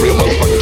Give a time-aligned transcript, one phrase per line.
[0.00, 0.53] real motherfucker.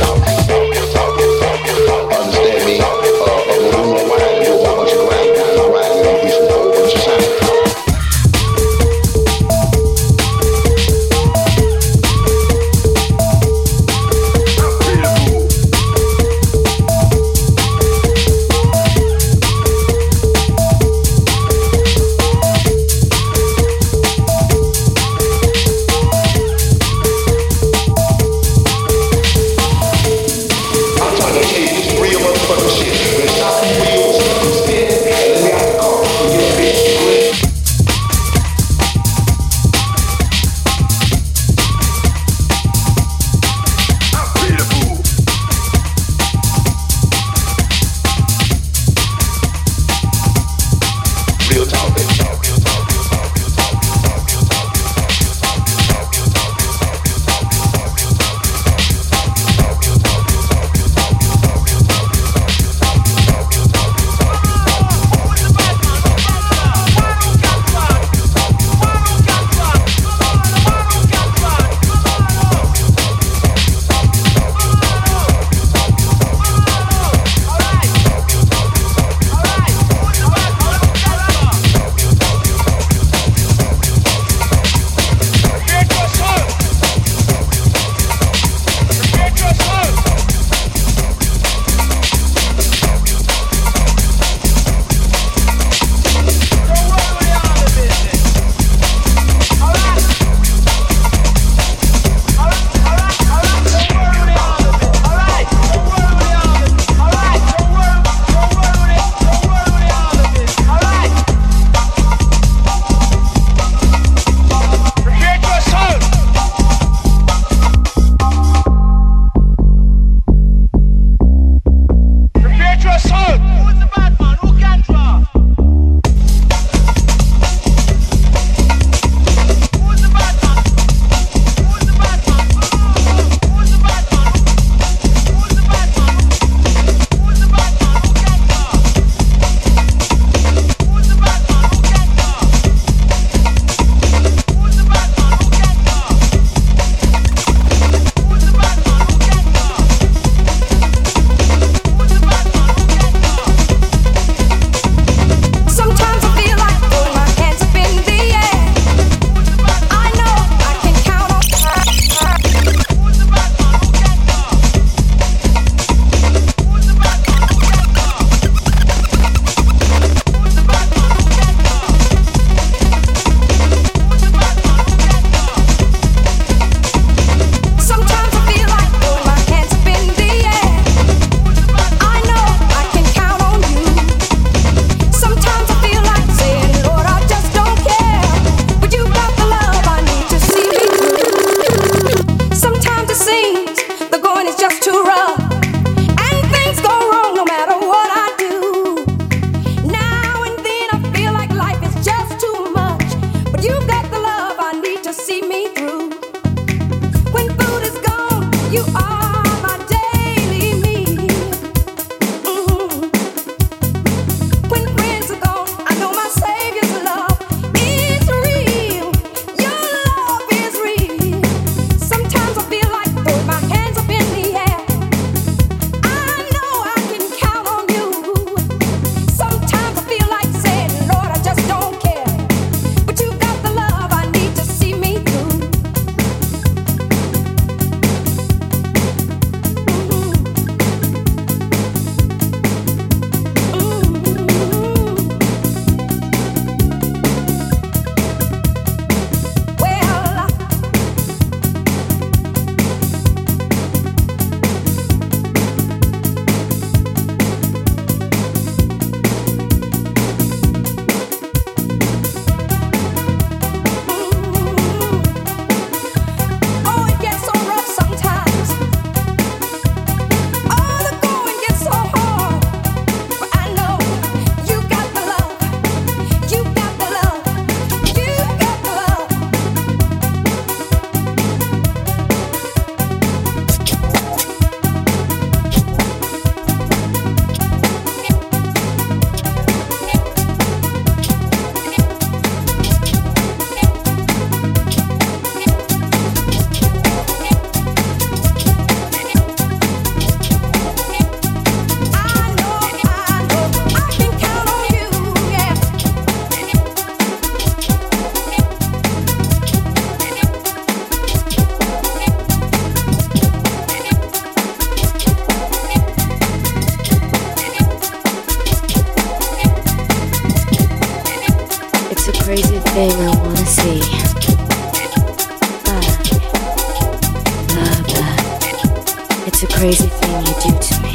[329.83, 331.12] Crazy thing you do to me.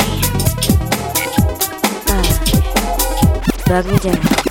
[2.10, 2.22] Ah.
[3.70, 4.47] Love, bug me down.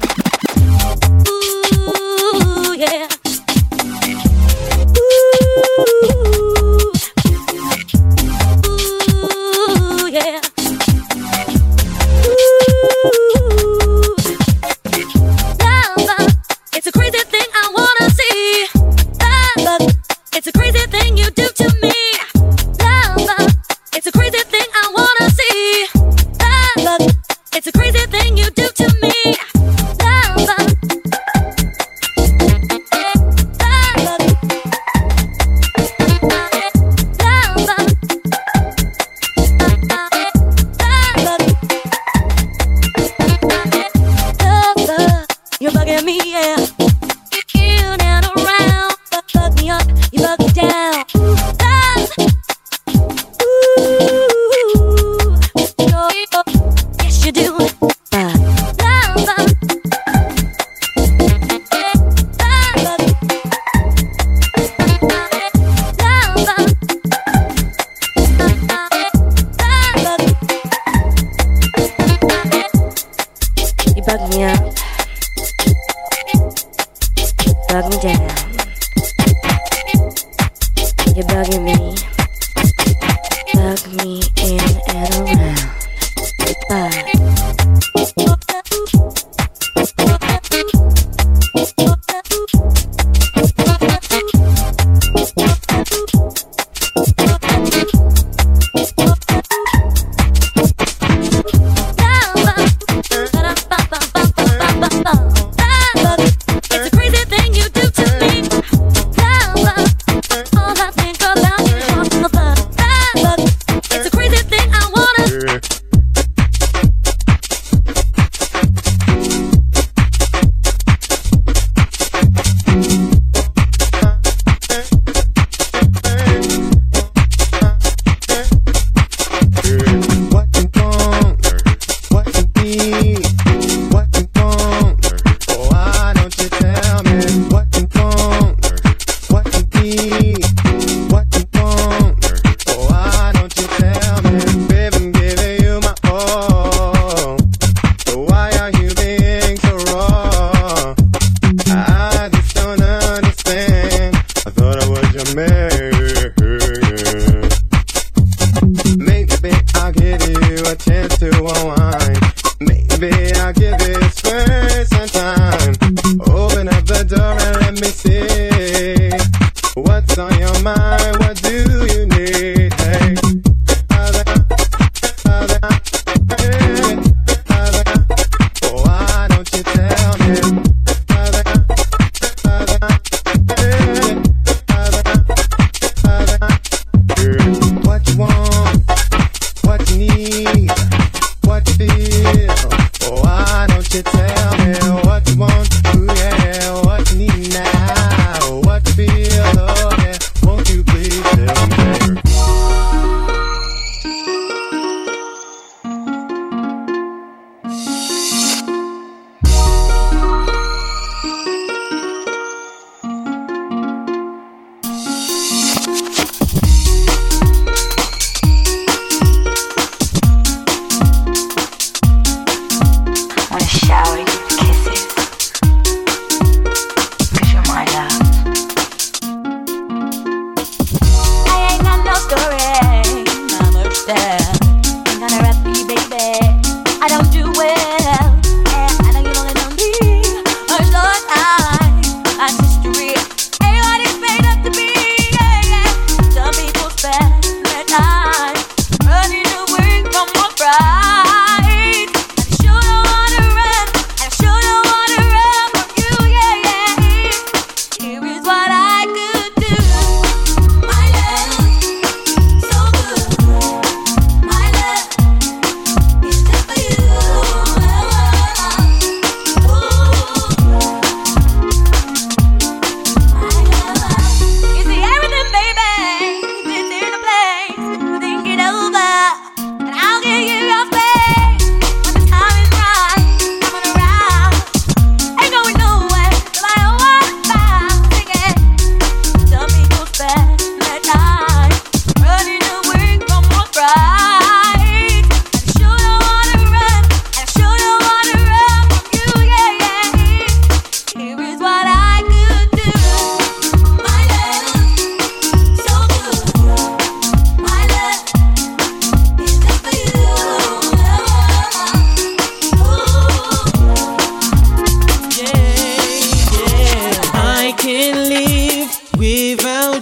[155.34, 155.75] man.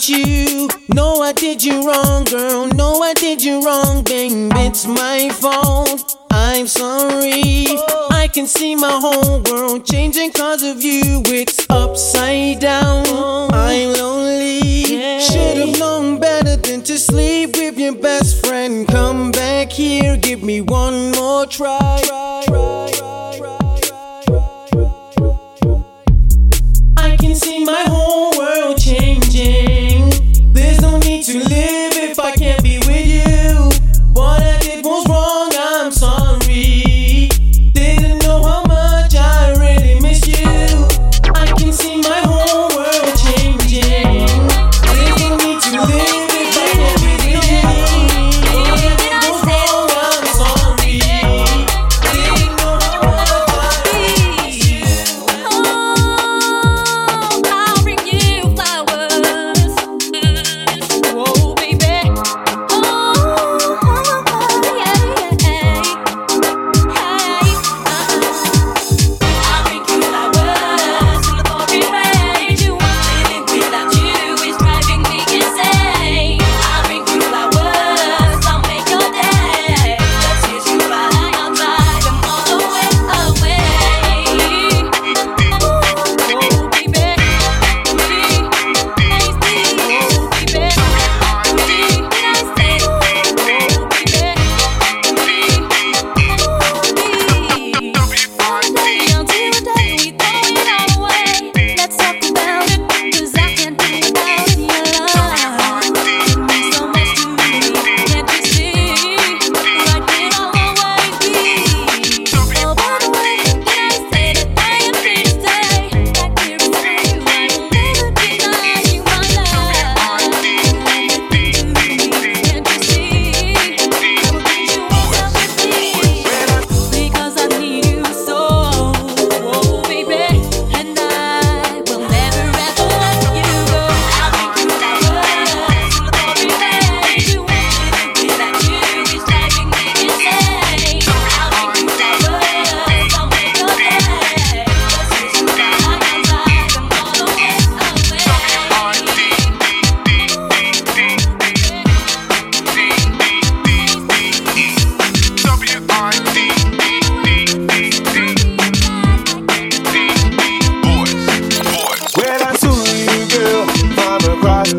[0.08, 0.68] You.
[0.92, 2.66] No, I did you wrong, girl.
[2.68, 4.52] No, I did you wrong, babe.
[4.56, 6.16] It's my fault.
[6.30, 7.66] I'm sorry.
[8.10, 11.22] I can see my whole world changing cause of you.
[11.26, 13.06] It's upside down.
[13.52, 15.20] I'm lonely.
[15.20, 18.86] Should have known better than to sleep with your best friend.
[18.88, 22.00] Come back here, give me one more try.
[26.96, 29.73] I can see my whole world changing.
[31.34, 33.68] To live if I can't be with you.
[34.12, 35.43] What I did was wrong,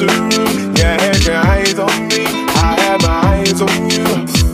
[0.03, 4.05] room, you had your eyes on me, I had my eyes on you.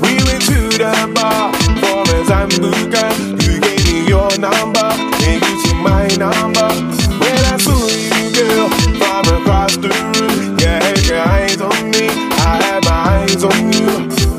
[0.02, 3.06] We went to the bar for a Sambuca.
[3.44, 4.90] You gave me your number,
[5.26, 6.70] and you took my number.
[7.22, 12.08] When I saw you, girl, from across the room, you had your eyes on me,
[12.38, 13.88] I had my eyes on you.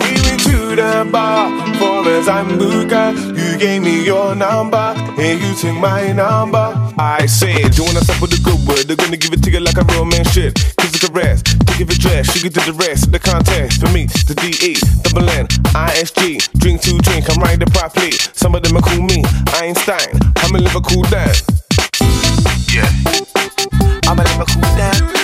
[0.02, 3.14] We went to the bar for a Sambuca.
[3.36, 6.78] You gave me your number, and you took my number.
[6.98, 8.86] I said, doing us up with the good word.
[8.86, 10.58] They're gonna give it to you like a real man should.
[11.02, 11.46] The rest.
[11.46, 13.06] to give it dress, sugar to the rest.
[13.06, 16.38] Of the contest for me, the DE, double N, ISG.
[16.60, 18.12] Drink to drink, I'm riding properly.
[18.12, 20.14] Some of them are cool me, Einstein.
[20.36, 21.42] I'm a Liverpool dad.
[22.70, 22.86] Yeah.
[24.06, 25.21] I'm a Liverpool dad.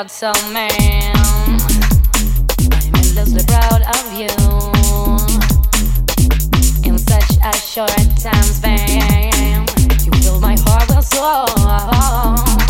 [0.00, 1.14] proud soul man.
[2.72, 4.28] I'm endlessly proud of you.
[6.88, 9.66] In such a short time span,
[10.04, 12.69] you filled my heart with soul.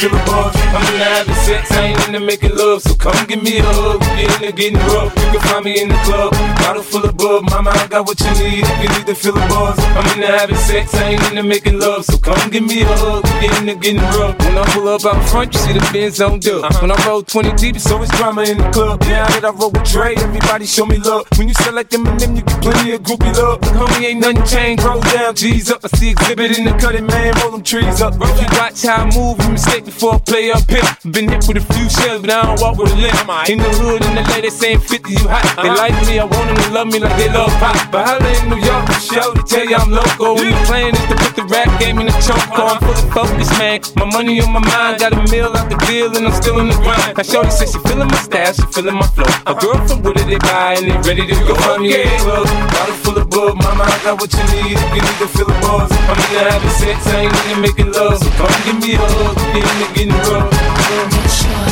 [0.00, 0.56] To a buzz.
[0.56, 2.63] I'm in the having sex, I ain't into making love,
[3.04, 4.00] come give me a hug.
[4.16, 6.32] If you're into getting rough, you can find me in the club.
[6.64, 9.36] Bottle full of bub, mama, I got what you need if you need to feel
[9.36, 9.78] a buzz.
[9.78, 12.86] I'm in the having sex, I ain't into making love, so come give me a
[12.86, 13.24] hug.
[13.26, 14.38] If you're into getting rough.
[14.40, 16.64] When I pull up out front, you see the Benz on dub.
[16.64, 16.80] Uh-huh.
[16.80, 19.00] When I roll 20 deep, it's always drama in the club.
[19.02, 21.26] Now that I roll with Dre, everybody show me love.
[21.36, 23.60] When you select them and them, you get plenty of groupie love.
[23.60, 24.82] Homie, ain't nothing changed.
[24.82, 25.84] Roll down, G's up.
[25.84, 27.34] I see exhibit in the cutting, man.
[27.42, 28.14] Roll them trees up.
[28.16, 30.82] If you watch how I move, you mistake before I play up here.
[31.10, 33.18] Been hit with a few shells, but I don't walk with a limp.
[33.48, 35.44] In the hood, in the lady saying 50, you hot.
[35.60, 37.76] They like me, I want them to love me like they love pop.
[37.90, 40.36] But holla in New York, for show to tell you I'm local.
[40.36, 42.40] When the plan is to put the rap game in the choke.
[42.54, 43.80] I'm fully focused, man.
[43.96, 46.68] My money on my mind, got a meal out the deal, and I'm still in
[46.68, 47.16] the grind.
[47.16, 49.28] Now, Shorty says she feeling my style, she feeling my flow.
[49.46, 51.54] A girl from Wooded, they buy, and they ready to go.
[51.54, 53.56] Find me in the club, bottle full of bub.
[53.56, 55.90] Mama, I got what you need if you need to feel the buzz.
[55.90, 58.18] I'm in the having sex, I ain't into making love.
[58.18, 61.63] So come give me a hug, if you're into getting rough.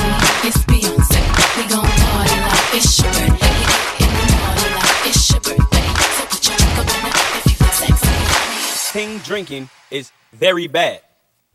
[8.93, 11.01] Ping drinking is very bad.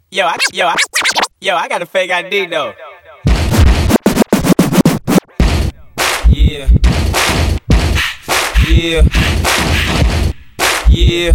[0.10, 0.76] Yo, I, yo, I,
[1.40, 2.74] yo, I got a fake ID though.
[6.30, 6.68] Yeah.
[8.68, 9.74] Yeah.
[10.98, 11.32] Yeah.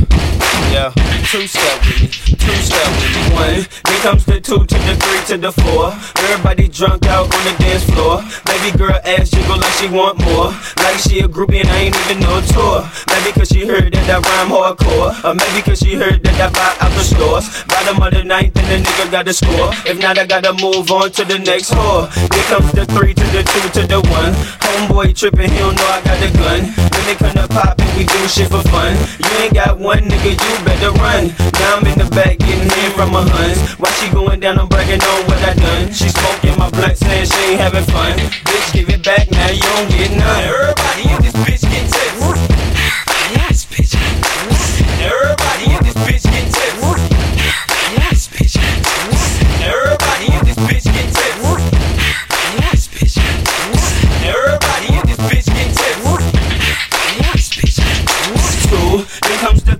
[0.75, 0.91] Yeah.
[1.31, 2.09] Two step with me.
[2.35, 3.23] Two step with me.
[3.31, 3.63] One.
[3.87, 5.95] Then comes the two to the three to the four.
[6.19, 8.27] Everybody drunk out on the dance floor.
[8.43, 10.51] Baby girl ass jiggle like she want more.
[10.83, 12.91] Like she a groupie and I ain't even no tour.
[13.07, 15.15] Maybe cause she heard that I rhyme hardcore.
[15.23, 17.47] Or maybe cause she heard that I buy out the stores.
[17.71, 19.71] Bottom of the ninth and the nigga got to score.
[19.87, 22.11] If not, I gotta move on to the next whore.
[22.35, 24.35] Here comes the three to the two to the one.
[24.59, 26.67] Homeboy tripping, he don't know I got the gun.
[26.91, 28.99] Then they come to pop and we do shit for fun.
[29.23, 31.29] You ain't got one nigga, you better run.
[31.61, 33.61] Now I'm in the back getting in from my huns.
[33.79, 35.93] Why she going down, I'm bragging on what I done.
[35.93, 38.17] She smoking my blunt, saying she ain't having fun.
[38.49, 40.45] Bitch, give it back now, you don't get none.
[40.45, 42.23] Everybody in this bitch get tips.
[45.03, 46.62] Everybody in this bitch get tips.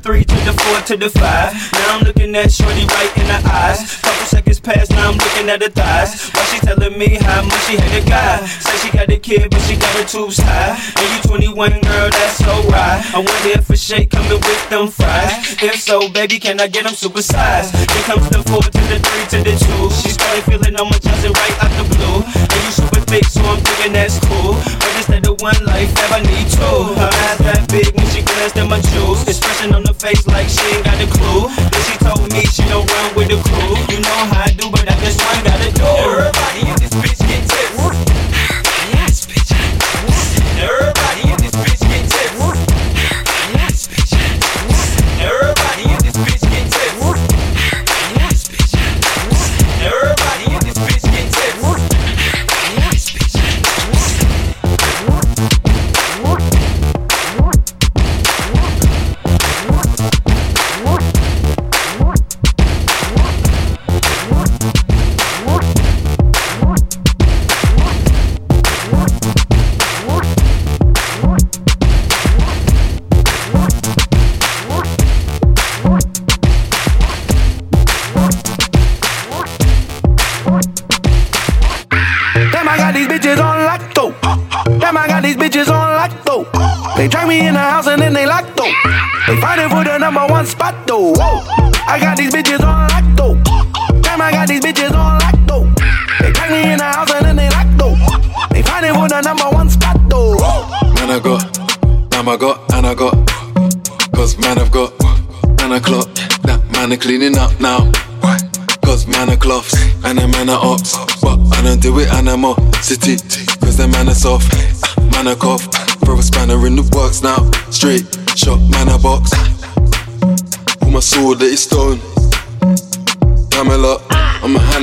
[0.03, 1.55] Three to the four to the five.
[1.73, 4.01] Now I'm looking at Shorty right in the eyes.
[4.03, 6.33] Couple seconds pass, now I'm looking at her thighs.
[6.33, 8.41] Why she telling me how much she had a guy.
[8.47, 10.73] Say she got a kid, but she got her tubes high.
[10.73, 13.05] And you 21, girl, that's so right.
[13.13, 15.61] I wonder if a shake coming with them fries.
[15.61, 17.77] If so, baby, can I get them supersized?
[17.77, 19.85] Then comes the four to the three to the two.
[20.01, 22.25] She started feeling on my Johnson right out the blue.
[22.25, 24.57] And you super thick, so I'm thinking that's cool.
[24.81, 26.79] But instead of one life, have I need two.
[26.97, 29.29] Her eyes that big when she glanced at my jewels.
[29.29, 31.53] Expression on the face like she ain't got a clue.
[31.53, 33.77] Then she told me she don't run with the crew.
[33.93, 35.83] You know how I do, but I just one gotta do.
[35.83, 37.72] Everybody in this bitch get tips.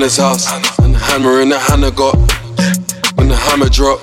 [0.09, 0.79] Hannah's house.
[0.79, 2.15] And the hammer in the Hannah got.
[3.15, 3.99] When the hammer drop,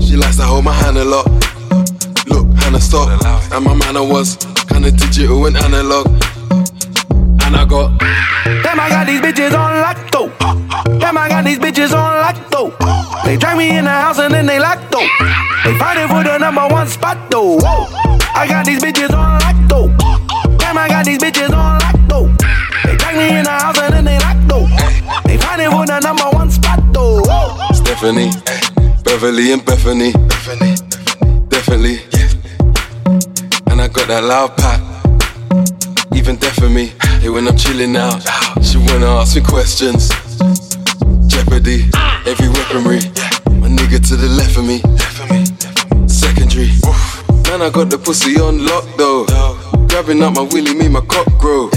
[0.00, 1.26] she likes to hold my hand a lot.
[2.26, 3.08] Look, Hannah stop.
[3.52, 4.36] And my manner was
[4.68, 6.06] kinda digital and analog.
[7.44, 7.98] And I got
[8.64, 10.32] Damn, I got these bitches on lacto.
[10.98, 12.72] Damn, I got these bitches on lacto.
[13.24, 15.06] They drag me in the house and then they lacto.
[15.62, 17.58] They fighting for the number one spot though.
[18.34, 19.52] I got these bitches on lacto.
[19.70, 19.91] Damn,
[28.02, 28.10] Whoa.
[29.04, 30.10] Beverly and Bethany.
[31.48, 32.00] Definitely.
[33.70, 34.80] And I got that loud pack.
[36.12, 36.94] Even deaf for me.
[37.20, 38.20] Hey, when I'm chilling out,
[38.60, 40.08] she wanna ask me questions.
[41.28, 41.86] Jeopardy,
[42.26, 42.98] every weaponry.
[43.60, 44.82] My nigga to the left of me.
[46.08, 46.72] Secondary.
[47.46, 49.26] Man, I got the pussy on lock though.
[49.86, 51.70] Grabbing up my willy, me my cock grow.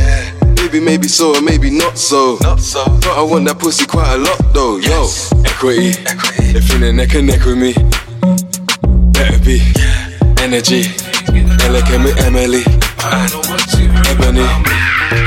[0.76, 2.36] Maybe, maybe so, or maybe not so.
[2.38, 4.76] But I want that pussy quite a lot though.
[4.76, 5.08] Yo,
[5.48, 5.96] equity.
[6.52, 7.72] They feeling neck and neck with me.
[9.16, 9.64] Better be
[10.44, 10.92] energy.
[11.64, 12.68] Elegant with Emily.
[14.12, 14.44] Ebony.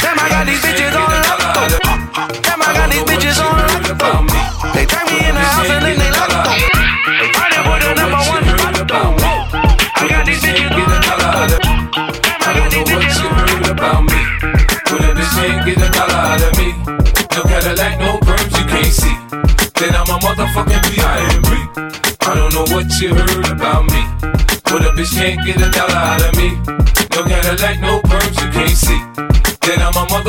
[0.04, 1.80] Damn, I got these bitches on lock though.
[2.44, 4.77] Damn, I got these bitches on lock though.
[23.00, 24.02] You heard about me.
[24.64, 26.50] Put a bitch can't get a dollar out of me.
[27.14, 29.37] No Cadillac, no perms you can't see.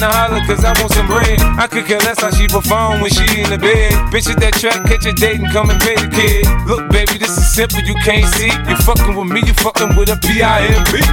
[0.00, 1.40] to holler cause I want some bread.
[1.60, 3.92] I could care less how she perform when she in the bed.
[4.08, 6.48] Bitch at that track, catch a date and come and pay the kid.
[6.64, 8.48] Look, baby, this is simple, you can't see.
[8.68, 11.04] You fucking with me, you fucking with a P-I-M-P.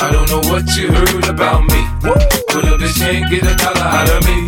[0.00, 1.80] I don't know what you heard about me.
[2.00, 4.38] But a bitch can't get a dollar out of me.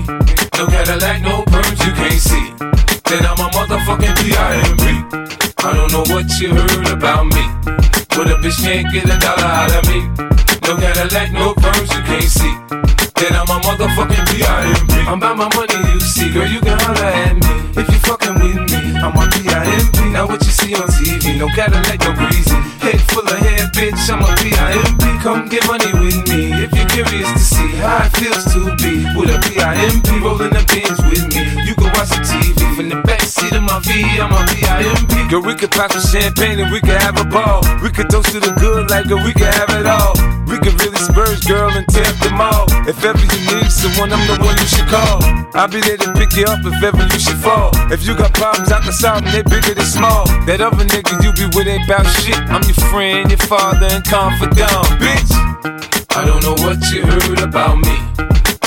[0.57, 2.47] No Cadillac, no perms you can't see.
[3.05, 4.85] Then I'm a motherfucking P.I.M.P.
[5.61, 7.45] I don't know what you heard about me.
[8.16, 10.09] But a bitch can't get a dollar out of me.
[10.64, 13.10] No Cadillac, no perms you can't see.
[13.21, 14.95] Then I'm a motherfucking P.I.M.P.
[15.05, 16.33] I'm about my money, you see.
[16.33, 17.53] Girl, you can holler at me.
[17.77, 20.09] If you fucking with me, I'm a P.I.M.P.
[20.09, 22.57] Now what you see on TV, no Cadillac, no breezy.
[22.81, 25.05] Head full of hair, bitch, I'm a P.I.M.P.
[25.21, 29.05] Come get money with me if you're curious to see how it feels to be
[29.12, 30.18] with a P.I.M.P.
[30.25, 31.70] rolling the pins with me.
[32.01, 33.92] Can watch the TV from the back seat of my V,
[34.24, 35.28] I'm a.
[35.28, 37.61] Girl, we could pop some champagne and we could have a ball.
[37.84, 40.16] We could toast to the good like girl, we could have it all.
[40.48, 42.64] We could really spurge, girl, and tear up them all.
[42.88, 45.20] If ever you need someone, I'm the one you should call.
[45.53, 47.68] I'll be there to pick you up if ever you should fall.
[47.92, 50.24] If you got problems I can south and they bigger than small.
[50.48, 52.40] That other nigga you be with ain't bout shit.
[52.48, 55.30] I'm your friend, your father, and confidant, bitch.
[56.16, 58.30] I don't know what you heard about me.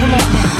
[0.00, 0.59] Mama.